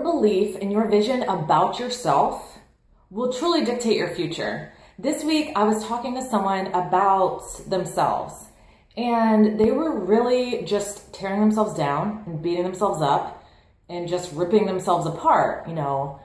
Belief 0.00 0.56
and 0.60 0.72
your 0.72 0.88
vision 0.88 1.22
about 1.24 1.78
yourself 1.78 2.58
will 3.10 3.32
truly 3.32 3.64
dictate 3.64 3.96
your 3.96 4.14
future. 4.14 4.72
This 4.98 5.24
week, 5.24 5.52
I 5.56 5.64
was 5.64 5.84
talking 5.84 6.14
to 6.14 6.22
someone 6.22 6.68
about 6.68 7.42
themselves, 7.68 8.34
and 8.96 9.58
they 9.58 9.70
were 9.70 9.98
really 9.98 10.62
just 10.64 11.12
tearing 11.12 11.40
themselves 11.40 11.74
down 11.74 12.24
and 12.26 12.42
beating 12.42 12.64
themselves 12.64 13.02
up 13.02 13.44
and 13.88 14.08
just 14.08 14.32
ripping 14.32 14.66
themselves 14.66 15.06
apart. 15.06 15.68
You 15.68 15.74
know, 15.74 16.20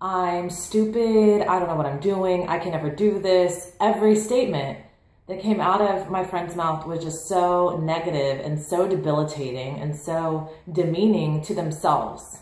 I'm 0.00 0.50
stupid, 0.50 1.42
I 1.42 1.58
don't 1.58 1.68
know 1.68 1.76
what 1.76 1.86
I'm 1.86 2.00
doing, 2.00 2.48
I 2.48 2.58
can 2.58 2.72
never 2.72 2.90
do 2.90 3.18
this. 3.18 3.72
Every 3.80 4.16
statement 4.16 4.78
that 5.26 5.40
came 5.40 5.60
out 5.60 5.80
of 5.80 6.10
my 6.10 6.24
friend's 6.24 6.56
mouth 6.56 6.86
was 6.86 7.04
just 7.04 7.28
so 7.28 7.78
negative 7.82 8.44
and 8.44 8.60
so 8.60 8.88
debilitating 8.88 9.78
and 9.78 9.94
so 9.94 10.50
demeaning 10.72 11.42
to 11.42 11.54
themselves. 11.54 12.38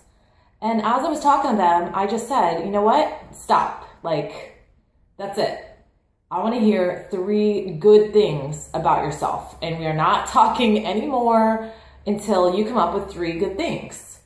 And 0.60 0.80
as 0.80 1.04
I 1.04 1.08
was 1.08 1.20
talking 1.20 1.52
to 1.52 1.56
them, 1.56 1.92
I 1.94 2.06
just 2.06 2.28
said, 2.28 2.64
you 2.64 2.70
know 2.70 2.82
what? 2.82 3.34
Stop. 3.34 3.88
Like, 4.02 4.64
that's 5.18 5.38
it. 5.38 5.62
I 6.30 6.42
want 6.42 6.54
to 6.54 6.60
hear 6.60 7.06
three 7.10 7.72
good 7.72 8.12
things 8.12 8.68
about 8.74 9.04
yourself. 9.04 9.56
And 9.62 9.78
we 9.78 9.86
are 9.86 9.94
not 9.94 10.26
talking 10.28 10.86
anymore 10.86 11.72
until 12.06 12.56
you 12.56 12.64
come 12.64 12.78
up 12.78 12.94
with 12.94 13.12
three 13.12 13.38
good 13.38 13.56
things. 13.56 14.20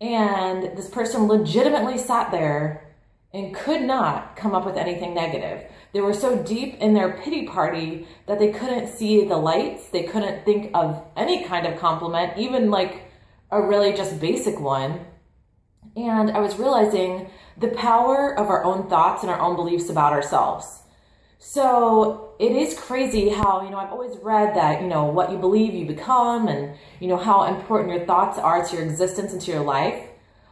And 0.00 0.76
this 0.76 0.88
person 0.88 1.26
legitimately 1.26 1.98
sat 1.98 2.30
there 2.30 2.86
and 3.32 3.54
could 3.54 3.82
not 3.82 4.36
come 4.36 4.54
up 4.54 4.64
with 4.64 4.76
anything 4.76 5.14
negative. 5.14 5.64
They 5.92 6.00
were 6.00 6.14
so 6.14 6.42
deep 6.42 6.76
in 6.78 6.94
their 6.94 7.12
pity 7.12 7.46
party 7.46 8.06
that 8.26 8.38
they 8.38 8.52
couldn't 8.52 8.88
see 8.88 9.24
the 9.24 9.36
lights. 9.36 9.88
They 9.88 10.04
couldn't 10.04 10.44
think 10.44 10.70
of 10.74 11.04
any 11.16 11.44
kind 11.44 11.66
of 11.66 11.78
compliment, 11.78 12.38
even 12.38 12.70
like 12.70 13.10
a 13.50 13.60
really 13.60 13.92
just 13.92 14.20
basic 14.20 14.58
one. 14.60 15.00
And 15.96 16.30
I 16.30 16.40
was 16.40 16.56
realizing 16.56 17.30
the 17.58 17.68
power 17.68 18.38
of 18.38 18.48
our 18.48 18.64
own 18.64 18.88
thoughts 18.88 19.22
and 19.22 19.30
our 19.30 19.40
own 19.40 19.56
beliefs 19.56 19.90
about 19.90 20.12
ourselves. 20.12 20.80
So 21.38 22.34
it 22.38 22.52
is 22.52 22.78
crazy 22.78 23.30
how, 23.30 23.62
you 23.62 23.70
know, 23.70 23.78
I've 23.78 23.92
always 23.92 24.16
read 24.18 24.54
that, 24.56 24.82
you 24.82 24.88
know, 24.88 25.06
what 25.06 25.32
you 25.32 25.38
believe 25.38 25.74
you 25.74 25.86
become 25.86 26.48
and, 26.48 26.76
you 27.00 27.08
know, 27.08 27.16
how 27.16 27.44
important 27.44 27.90
your 27.96 28.06
thoughts 28.06 28.38
are 28.38 28.64
to 28.64 28.76
your 28.76 28.84
existence 28.84 29.32
and 29.32 29.40
to 29.42 29.50
your 29.50 29.64
life. 29.64 30.06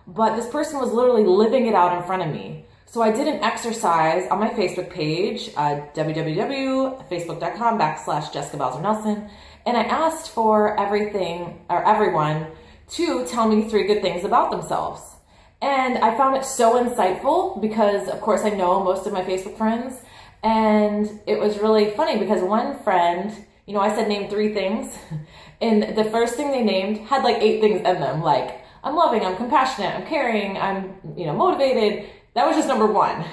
But 0.07 0.35
this 0.35 0.49
person 0.49 0.81
was 0.81 0.91
literally 0.91 1.25
living 1.25 1.67
it 1.67 1.75
out 1.75 1.97
in 1.97 2.03
front 2.05 2.23
of 2.23 2.29
me. 2.29 2.65
So 2.87 3.03
I 3.03 3.11
did 3.11 3.29
an 3.29 3.45
exercise 3.45 4.27
on 4.31 4.41
my 4.41 4.49
Facebook 4.49 4.89
page, 4.89 5.51
uh, 5.59 5.83
www.facebook.com 5.95 7.79
backslash 7.79 8.33
Jessica 8.33 8.57
Bowser 8.57 8.81
Nelson, 8.81 9.29
and 9.67 9.77
I 9.77 9.83
asked 9.83 10.31
for 10.31 10.81
everything 10.81 11.67
or 11.69 11.87
everyone 11.87 12.47
to 12.93 13.27
tell 13.27 13.47
me 13.47 13.69
three 13.69 13.87
good 13.87 14.01
things 14.01 14.25
about 14.25 14.51
themselves. 14.51 15.18
And 15.61 15.99
I 15.99 16.17
found 16.17 16.37
it 16.37 16.45
so 16.45 16.83
insightful 16.83 17.61
because, 17.61 18.09
of 18.09 18.21
course, 18.21 18.43
I 18.43 18.51
know 18.51 18.83
most 18.83 19.07
of 19.07 19.13
my 19.13 19.23
Facebook 19.23 19.57
friends. 19.57 20.01
And 20.43 21.21
it 21.27 21.39
was 21.39 21.59
really 21.59 21.91
funny 21.91 22.19
because 22.19 22.43
one 22.43 22.79
friend, 22.85 23.33
you 23.67 23.75
know, 23.75 23.81
I 23.81 23.95
said 23.95 24.09
name 24.09 24.31
three 24.31 24.55
things. 24.55 24.97
And 25.61 25.97
the 25.97 26.05
first 26.05 26.35
thing 26.35 26.53
they 26.53 26.63
named 26.63 26.99
had 27.09 27.25
like 27.25 27.43
eight 27.43 27.61
things 27.61 27.79
in 27.79 27.99
them. 27.99 28.23
Like, 28.23 28.65
I'm 28.85 28.95
loving, 28.95 29.25
I'm 29.25 29.37
compassionate, 29.37 29.93
I'm 29.93 30.07
caring, 30.07 30.57
I'm, 30.57 30.95
you 31.17 31.27
know, 31.27 31.33
motivated. 31.33 32.09
That 32.35 32.47
was 32.47 32.55
just 32.55 32.69
number 32.69 32.87
one. 32.87 33.25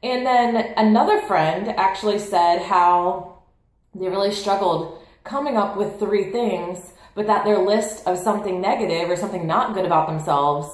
And 0.00 0.24
then 0.24 0.72
another 0.76 1.20
friend 1.22 1.68
actually 1.70 2.20
said 2.20 2.62
how 2.62 3.42
they 3.92 4.08
really 4.08 4.32
struggled 4.32 5.02
coming 5.24 5.56
up 5.56 5.76
with 5.76 5.98
three 5.98 6.30
things, 6.30 6.92
but 7.16 7.26
that 7.26 7.44
their 7.44 7.58
list 7.58 8.06
of 8.06 8.18
something 8.18 8.60
negative 8.60 9.10
or 9.10 9.16
something 9.16 9.48
not 9.48 9.74
good 9.74 9.84
about 9.84 10.06
themselves 10.06 10.68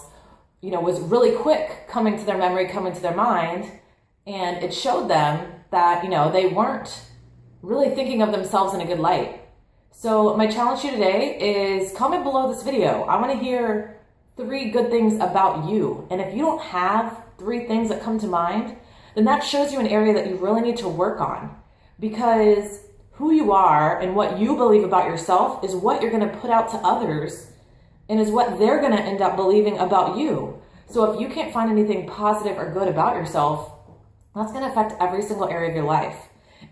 you 0.64 0.70
know, 0.70 0.80
was 0.80 0.98
really 0.98 1.32
quick 1.32 1.86
coming 1.88 2.16
to 2.16 2.24
their 2.24 2.38
memory, 2.38 2.66
coming 2.66 2.94
to 2.94 3.00
their 3.00 3.14
mind. 3.14 3.70
And 4.26 4.64
it 4.64 4.72
showed 4.72 5.10
them 5.10 5.52
that, 5.70 6.02
you 6.02 6.08
know, 6.08 6.32
they 6.32 6.46
weren't 6.46 7.02
really 7.60 7.94
thinking 7.94 8.22
of 8.22 8.32
themselves 8.32 8.72
in 8.72 8.80
a 8.80 8.86
good 8.86 8.98
light. 8.98 9.42
So 9.90 10.34
my 10.38 10.46
challenge 10.46 10.80
to 10.80 10.86
you 10.86 10.94
today 10.94 11.76
is 11.76 11.92
comment 11.92 12.24
below 12.24 12.50
this 12.50 12.62
video. 12.62 13.02
I 13.02 13.20
want 13.20 13.38
to 13.38 13.44
hear 13.44 14.00
three 14.38 14.70
good 14.70 14.90
things 14.90 15.16
about 15.16 15.68
you. 15.68 16.08
And 16.10 16.18
if 16.22 16.34
you 16.34 16.40
don't 16.40 16.62
have 16.62 17.14
three 17.38 17.66
things 17.66 17.90
that 17.90 18.02
come 18.02 18.18
to 18.20 18.26
mind, 18.26 18.74
then 19.14 19.24
that 19.26 19.44
shows 19.44 19.70
you 19.70 19.80
an 19.80 19.86
area 19.86 20.14
that 20.14 20.30
you 20.30 20.36
really 20.36 20.62
need 20.62 20.78
to 20.78 20.88
work 20.88 21.20
on 21.20 21.54
because 22.00 22.80
who 23.12 23.32
you 23.32 23.52
are 23.52 24.00
and 24.00 24.16
what 24.16 24.38
you 24.38 24.56
believe 24.56 24.82
about 24.82 25.08
yourself 25.08 25.62
is 25.62 25.76
what 25.76 26.00
you're 26.00 26.10
going 26.10 26.26
to 26.26 26.38
put 26.38 26.50
out 26.50 26.70
to 26.70 26.78
others 26.78 27.48
and 28.08 28.20
is 28.20 28.30
what 28.30 28.58
they're 28.58 28.80
going 28.80 28.96
to 28.96 29.02
end 29.02 29.20
up 29.20 29.36
believing 29.36 29.78
about 29.78 30.16
you. 30.16 30.60
So 30.88 31.10
if 31.12 31.20
you 31.20 31.28
can't 31.28 31.52
find 31.52 31.70
anything 31.70 32.06
positive 32.06 32.58
or 32.58 32.72
good 32.72 32.88
about 32.88 33.16
yourself, 33.16 33.72
that's 34.34 34.52
going 34.52 34.64
to 34.64 34.70
affect 34.70 35.00
every 35.00 35.22
single 35.22 35.48
area 35.48 35.70
of 35.70 35.76
your 35.76 35.84
life. 35.84 36.16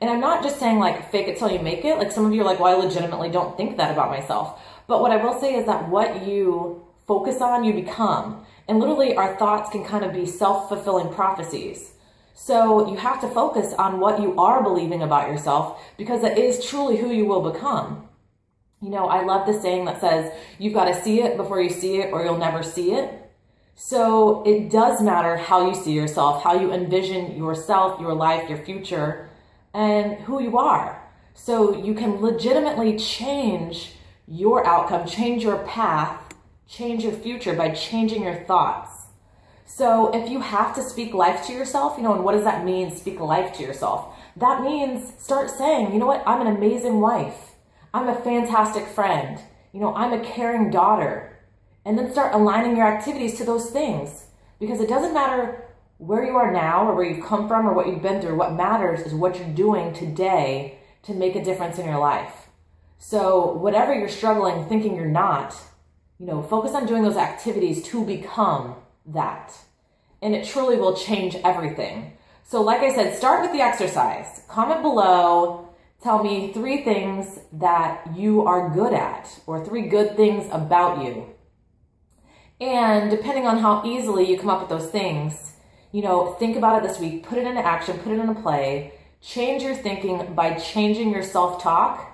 And 0.01 0.11
I'm 0.11 0.21
not 0.21 0.43
just 0.43 0.59
saying 0.59 0.79
like 0.79 1.11
fake 1.11 1.29
it 1.29 1.39
till 1.39 1.51
you 1.51 1.61
make 1.61 1.85
it. 1.85 1.99
Like 1.99 2.13
some 2.13 2.25
of 2.27 2.35
you 2.35 2.43
are 2.43 2.45
like, 2.45 2.61
well, 2.61 2.79
I 2.79 2.85
legitimately 2.85 3.31
don't 3.31 3.57
think 3.57 3.77
that 3.77 3.93
about 3.93 4.11
myself. 4.11 4.61
But 4.87 5.01
what 5.01 5.13
I 5.13 5.17
will 5.17 5.39
say 5.41 5.55
is 5.55 5.67
that 5.67 5.89
what 5.89 6.27
you 6.27 6.85
focus 7.07 7.41
on, 7.41 7.65
you 7.65 7.73
become. 7.73 8.45
And 8.69 8.79
literally, 8.79 9.17
our 9.17 9.37
thoughts 9.37 9.71
can 9.71 9.85
kind 9.85 10.05
of 10.05 10.13
be 10.13 10.27
self 10.27 10.69
fulfilling 10.69 11.13
prophecies. 11.13 11.93
So 12.35 12.91
you 12.91 12.97
have 12.97 13.21
to 13.21 13.29
focus 13.29 13.75
on 13.75 14.01
what 14.01 14.21
you 14.21 14.39
are 14.41 14.63
believing 14.63 15.03
about 15.03 15.29
yourself 15.29 15.83
because 15.97 16.25
it 16.25 16.39
is 16.39 16.65
truly 16.65 16.97
who 16.97 17.11
you 17.11 17.27
will 17.27 17.53
become. 17.53 18.09
You 18.83 18.91
know, 18.91 19.07
I 19.07 19.23
love 19.25 19.47
the 19.47 19.53
saying 19.53 19.85
that 19.85 20.01
says, 20.01 20.33
you've 20.59 20.75
got 20.75 20.87
to 20.87 21.03
see 21.03 21.23
it 21.23 21.37
before 21.37 21.63
you 21.63 21.71
see 21.71 22.01
it 22.01 22.13
or 22.13 22.25
you'll 22.25 22.37
never 22.37 22.65
see 22.65 22.93
it. 22.93 23.19
So 23.77 24.43
it 24.45 24.71
does 24.71 25.01
matter 25.01 25.37
how 25.37 25.69
you 25.69 25.75
see 25.75 25.93
yourself, 25.93 26.43
how 26.43 26.61
you 26.61 26.73
envision 26.73 27.37
yourself, 27.37 28.01
your 28.01 28.13
life, 28.13 28.49
your 28.49 28.59
future, 28.59 29.31
and 29.73 30.15
who 30.15 30.43
you 30.43 30.59
are. 30.59 31.01
So 31.35 31.77
you 31.83 31.95
can 31.95 32.21
legitimately 32.21 32.99
change 32.99 33.93
your 34.27 34.67
outcome, 34.67 35.07
change 35.07 35.45
your 35.45 35.59
path, 35.65 36.35
change 36.69 37.05
your 37.05 37.13
future 37.13 37.55
by 37.55 37.71
changing 37.71 38.23
your 38.25 38.45
thoughts. 38.45 38.91
So 39.65 40.11
if 40.13 40.29
you 40.29 40.41
have 40.41 40.75
to 40.75 40.83
speak 40.83 41.15
life 41.15 41.47
to 41.47 41.53
yourself, 41.53 41.97
you 41.97 42.03
know, 42.03 42.15
and 42.15 42.25
what 42.25 42.33
does 42.33 42.45
that 42.45 42.65
mean, 42.65 42.95
speak 42.95 43.21
life 43.21 43.55
to 43.57 43.63
yourself? 43.63 44.15
That 44.37 44.63
means 44.63 45.13
start 45.19 45.51
saying, 45.51 45.93
you 45.93 45.99
know 45.99 46.07
what, 46.07 46.23
I'm 46.27 46.41
an 46.41 46.55
amazing 46.55 47.01
wife. 47.01 47.52
I'm 47.95 48.09
a 48.09 48.21
fantastic 48.23 48.87
friend. 48.87 49.39
You 49.73 49.81
know, 49.81 49.95
I'm 49.95 50.13
a 50.13 50.25
caring 50.25 50.71
daughter. 50.71 51.39
And 51.85 51.99
then 51.99 52.13
start 52.13 52.35
aligning 52.35 52.77
your 52.77 52.87
activities 52.87 53.37
to 53.39 53.45
those 53.45 53.71
things 53.71 54.27
because 54.61 54.81
it 54.81 54.89
doesn't 54.89 55.15
matter 55.15 55.65
where 55.99 56.25
you 56.25 56.37
are 56.37 56.53
now 56.53 56.87
or 56.87 56.95
where 56.95 57.05
you've 57.05 57.27
come 57.27 57.49
from 57.49 57.67
or 57.67 57.73
what 57.75 57.89
you've 57.89 58.03
been 58.03 58.21
through. 58.21 58.37
What 58.37 58.55
matters 58.55 59.01
is 59.01 59.13
what 59.13 59.39
you're 59.39 59.49
doing 59.49 59.93
today 59.93 60.79
to 61.03 61.15
make 61.15 61.37
a 61.37 61.45
difference 61.45 61.79
in 61.79 61.87
your 61.87 61.99
life. 61.99 62.33
So, 62.99 63.53
whatever 63.55 63.93
you're 63.93 64.09
struggling, 64.09 64.65
thinking 64.67 64.95
you're 64.95 65.07
not, 65.07 65.57
you 66.21 66.27
know, 66.27 66.41
focus 66.41 66.73
on 66.73 66.87
doing 66.87 67.03
those 67.03 67.17
activities 67.17 67.83
to 67.89 68.05
become 68.05 68.77
that. 69.07 69.53
And 70.21 70.37
it 70.37 70.47
truly 70.47 70.77
will 70.77 70.95
change 70.95 71.35
everything. 71.45 72.17
So, 72.45 72.63
like 72.63 72.83
I 72.83 72.95
said, 72.95 73.17
start 73.17 73.43
with 73.43 73.53
the 73.53 73.61
exercise. 73.61 74.43
Comment 74.47 74.83
below 74.83 75.69
tell 76.03 76.23
me 76.23 76.53
three 76.53 76.83
things 76.83 77.39
that 77.53 78.17
you 78.17 78.43
are 78.43 78.71
good 78.71 78.93
at 78.93 79.41
or 79.47 79.65
three 79.65 79.83
good 79.83 80.17
things 80.17 80.49
about 80.51 81.05
you. 81.05 81.27
And 82.61 83.11
depending 83.11 83.47
on 83.47 83.59
how 83.59 83.85
easily 83.85 84.29
you 84.29 84.39
come 84.39 84.51
up 84.51 84.61
with 84.61 84.69
those 84.69 84.91
things, 84.91 85.55
you 85.93 86.03
know, 86.03 86.33
think 86.35 86.57
about 86.57 86.83
it 86.83 86.89
this 86.89 86.99
week, 86.99 87.25
put 87.25 87.39
it 87.39 87.47
into 87.47 87.65
action, 87.65 87.99
put 87.99 88.13
it 88.13 88.19
into 88.19 88.41
play, 88.41 88.95
change 89.21 89.63
your 89.63 89.75
thinking 89.75 90.35
by 90.35 90.55
changing 90.55 91.11
your 91.11 91.23
self 91.23 91.63
talk. 91.63 92.09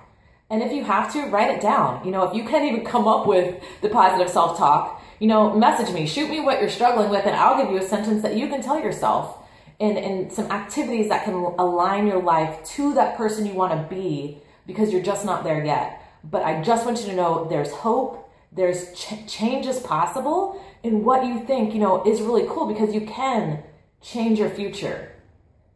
And 0.51 0.63
if 0.63 0.71
you 0.71 0.83
have 0.83 1.11
to, 1.13 1.27
write 1.27 1.51
it 1.51 1.61
down. 1.61 2.03
You 2.05 2.11
know, 2.11 2.23
if 2.23 2.35
you 2.35 2.43
can't 2.43 2.65
even 2.65 2.83
come 2.83 3.07
up 3.07 3.27
with 3.27 3.63
the 3.81 3.89
positive 3.89 4.29
self 4.31 4.57
talk, 4.57 5.03
you 5.19 5.27
know, 5.27 5.55
message 5.55 5.93
me, 5.93 6.07
shoot 6.07 6.29
me 6.29 6.39
what 6.39 6.59
you're 6.61 6.69
struggling 6.69 7.09
with, 7.09 7.25
and 7.25 7.35
I'll 7.35 7.61
give 7.61 7.71
you 7.71 7.77
a 7.77 7.87
sentence 7.87 8.21
that 8.23 8.35
you 8.35 8.47
can 8.47 8.61
tell 8.61 8.79
yourself 8.79 9.38
and, 9.79 10.31
some 10.31 10.51
activities 10.51 11.09
that 11.09 11.23
can 11.23 11.33
align 11.33 12.05
your 12.05 12.21
life 12.21 12.63
to 12.63 12.93
that 12.95 13.15
person 13.15 13.45
you 13.45 13.53
want 13.53 13.71
to 13.71 13.95
be 13.95 14.39
because 14.67 14.91
you're 14.91 15.01
just 15.01 15.25
not 15.25 15.43
there 15.43 15.63
yet. 15.63 16.01
But 16.23 16.43
I 16.43 16.61
just 16.61 16.85
want 16.85 16.99
you 16.99 17.07
to 17.07 17.15
know 17.15 17.47
there's 17.49 17.71
hope, 17.71 18.29
there's 18.51 18.93
ch- 18.93 19.25
changes 19.27 19.79
possible, 19.79 20.61
and 20.83 21.03
what 21.05 21.25
you 21.25 21.39
think, 21.45 21.73
you 21.73 21.79
know, 21.79 22.03
is 22.03 22.21
really 22.21 22.45
cool 22.47 22.67
because 22.67 22.93
you 22.93 23.01
can 23.01 23.63
change 24.01 24.37
your 24.39 24.49
future. 24.49 25.11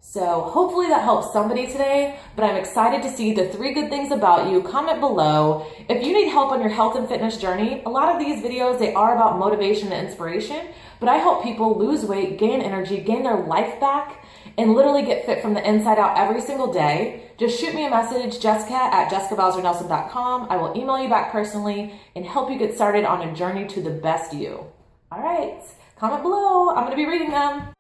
So 0.06 0.42
hopefully 0.42 0.90
that 0.90 1.02
helps 1.02 1.32
somebody 1.34 1.66
today, 1.66 2.20
but 2.36 2.44
I'm 2.44 2.58
excited 2.58 3.02
to 3.04 3.10
see 3.10 3.34
the 3.34 3.48
three 3.48 3.74
good 3.74 3.90
things 3.90 4.12
about 4.12 4.52
you. 4.52 4.62
Comment 4.62 5.00
below. 5.00 5.66
If 5.90 6.06
you 6.06 6.14
need 6.14 6.28
help 6.28 6.52
on 6.52 6.60
your 6.60 6.70
health 6.70 6.98
and 6.98 7.08
fitness 7.08 7.38
journey, 7.38 7.82
a 7.86 7.90
lot 7.90 8.14
of 8.14 8.20
these 8.20 8.44
videos, 8.44 8.78
they 8.78 8.94
are 8.94 9.16
about 9.16 9.40
motivation 9.40 9.92
and 9.92 10.06
inspiration, 10.06 10.68
but 11.00 11.08
I 11.10 11.18
help 11.18 11.42
people 11.42 11.80
lose 11.80 12.06
weight, 12.06 12.38
gain 12.38 12.62
energy, 12.62 13.00
gain 13.00 13.24
their 13.24 13.38
life 13.38 13.80
back, 13.80 14.24
and 14.58 14.76
literally 14.76 15.04
get 15.04 15.26
fit 15.26 15.42
from 15.42 15.56
the 15.56 15.68
inside 15.68 15.98
out 15.98 16.18
every 16.18 16.42
single 16.42 16.72
day. 16.72 17.24
Just 17.38 17.60
shoot 17.60 17.74
me 17.74 17.88
a 17.88 17.90
message, 17.90 18.40
jessica 18.40 18.76
at 18.76 19.10
jessicabowsernelson.com. 19.10 20.48
I 20.50 20.58
will 20.58 20.78
email 20.78 21.02
you 21.02 21.10
back 21.10 21.32
personally 21.32 22.00
and 22.16 22.26
help 22.26 22.52
you 22.52 22.60
get 22.60 22.76
started 22.76 23.06
on 23.06 23.28
a 23.28 23.34
journey 23.34 23.68
to 23.70 23.82
the 23.82 23.90
best 23.90 24.34
you. 24.34 24.66
All 25.12 25.24
right. 25.24 25.64
comment 25.98 26.22
below. 26.22 26.76
I'm 26.76 26.90
to 26.92 26.96
be 26.96 27.08
reading 27.08 27.32
them. 27.32 27.74